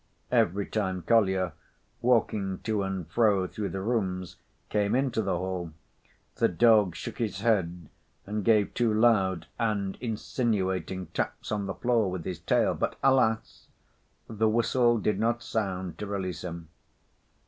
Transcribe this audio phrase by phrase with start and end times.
[0.31, 1.53] Every time Kolya,
[2.01, 4.37] walking to and fro through the rooms,
[4.69, 5.73] came into the hall,
[6.37, 7.87] the dog shook his head
[8.25, 13.67] and gave two loud and insinuating taps on the floor with his tail, but alas!
[14.27, 16.69] the whistle did not sound to release him.